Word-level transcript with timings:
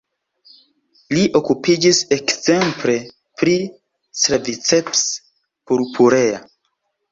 Li 1.17 1.25
okupiĝis 1.39 1.99
ekzemple 2.17 2.97
pri 3.43 3.55
"Claviceps 4.23 5.07
purpurea". 5.69 6.45